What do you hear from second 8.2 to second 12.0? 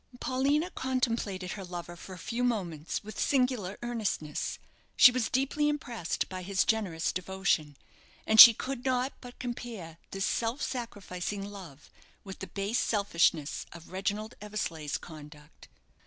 and she could not but compare this self sacrificing love